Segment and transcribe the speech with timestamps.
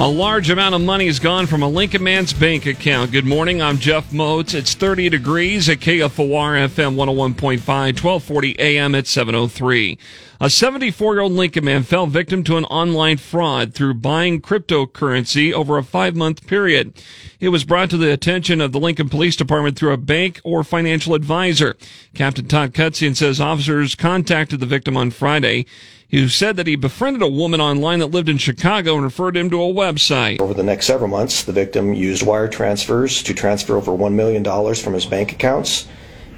[0.00, 3.12] A large amount of money is gone from a Lincoln man's bank account.
[3.12, 3.60] Good morning.
[3.60, 4.54] I'm Jeff Motz.
[4.54, 9.98] It's 30 degrees at KFOR FM 101.5, 1240 AM at 703.
[10.40, 15.52] A 74 year old Lincoln man fell victim to an online fraud through buying cryptocurrency
[15.52, 16.94] over a five month period.
[17.38, 20.64] It was brought to the attention of the Lincoln Police Department through a bank or
[20.64, 21.76] financial advisor.
[22.14, 25.66] Captain Todd Kocian says officers contacted the victim on Friday
[26.10, 29.50] who said that he befriended a woman online that lived in Chicago and referred him
[29.50, 30.40] to a website.
[30.40, 34.44] Over the next several months, the victim used wire transfers to transfer over $1 million
[34.74, 35.86] from his bank accounts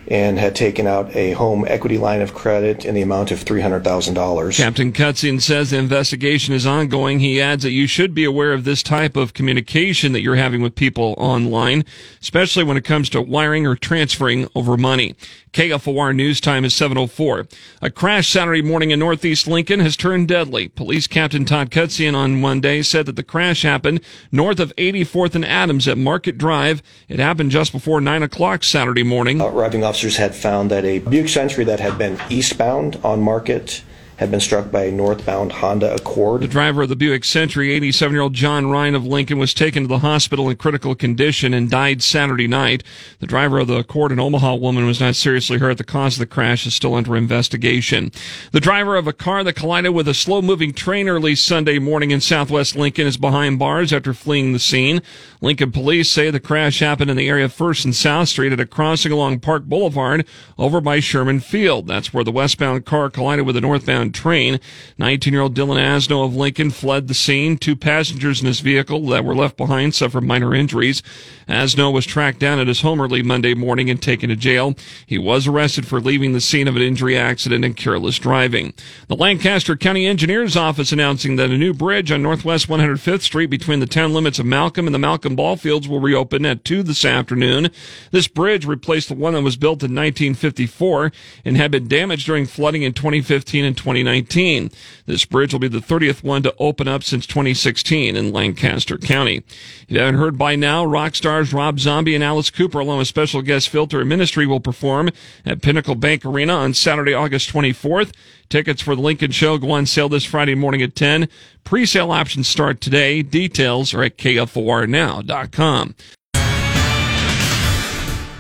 [0.09, 4.57] and had taken out a home equity line of credit in the amount of $300,000.
[4.57, 7.21] Captain Kocian says the investigation is ongoing.
[7.21, 10.63] He adds that you should be aware of this type of communication that you're having
[10.63, 11.85] with people online,
[12.21, 15.15] especially when it comes to wiring or transferring over money.
[15.53, 17.47] KFOR news time is 704.
[17.83, 20.69] A crash Saturday morning in Northeast Lincoln has turned deadly.
[20.69, 25.45] Police Captain Todd Kocian on Monday said that the crash happened north of 84th and
[25.45, 26.83] Adams at Market Drive.
[27.07, 29.43] It happened just before 9 o'clock Saturday morning.
[29.43, 33.83] Uh, arriving officers had found that a Buick Century that had been eastbound on Market
[34.17, 36.43] had been struck by a northbound Honda Accord.
[36.43, 39.85] The driver of the Buick Century, 87 year old John Ryan of Lincoln, was taken
[39.85, 42.83] to the hospital in critical condition and died Saturday night.
[43.21, 45.79] The driver of the Accord, an Omaha woman, was not seriously hurt.
[45.79, 48.13] The cause of the crash is still under investigation.
[48.53, 52.11] The driver of a car that collided with a slow moving train early Sunday morning
[52.11, 55.03] in southwest Lincoln is behind bars after fleeing the scene.
[55.41, 58.61] Lincoln police say the crash happened in the area of 1st and South Street at
[58.61, 60.27] a crossing along Park Boulevard
[60.59, 61.87] over by Sherman Field.
[61.87, 64.61] That's where the westbound car collided with a northbound train.
[64.99, 67.57] 19 year old Dylan Asno of Lincoln fled the scene.
[67.57, 71.03] Two passengers in his vehicle that were left behind suffered minor injuries.
[71.49, 74.75] Asno was tracked down at his home early Monday morning and taken to jail.
[75.07, 78.73] He was arrested for leaving the scene of an injury accident and careless driving.
[79.09, 83.81] The Lancaster County Engineer's Office announcing that a new bridge on Northwest 105th Street between
[83.81, 87.05] the town limits of Malcolm and the Malcolm ball fields will reopen at 2 this
[87.05, 87.71] afternoon.
[88.11, 91.13] This bridge replaced the one that was built in 1954
[91.45, 94.71] and had been damaged during flooding in 2015 and 2019.
[95.05, 99.39] This bridge will be the 30th one to open up since 2016 in Lancaster County.
[99.83, 103.09] If you haven't heard by now, rock stars Rob Zombie and Alice Cooper, along with
[103.09, 105.11] special guest Filter and Ministry, will perform
[105.45, 108.13] at Pinnacle Bank Arena on Saturday, August 24th.
[108.49, 111.29] Tickets for the Lincoln Show go on sale this Friday morning at 10.
[111.65, 113.23] Pre-sale options start today.
[113.23, 115.95] Details are at kfornow.com.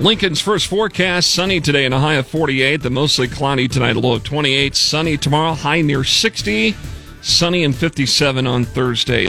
[0.02, 2.82] Lincoln's first forecast sunny today and a high of 48.
[2.82, 4.74] The mostly cloudy tonight, a low of 28.
[4.74, 6.74] Sunny tomorrow, high near 60.
[7.20, 9.28] Sunny and 57 on Thursday.